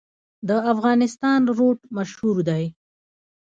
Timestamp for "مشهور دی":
1.97-2.63